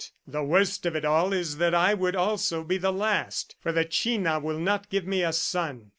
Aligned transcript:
The 0.27 0.43
worst 0.43 0.87
of 0.87 0.95
it 0.95 1.05
all 1.05 1.31
is 1.31 1.57
that 1.57 1.75
I 1.75 1.93
would 1.93 2.15
also 2.15 2.63
be 2.63 2.79
the 2.79 2.91
last, 2.91 3.55
for 3.59 3.71
the 3.71 3.85
China 3.85 4.39
will 4.39 4.57
not 4.57 4.89
give 4.89 5.05
me 5.05 5.21
a 5.21 5.31
son. 5.31 5.89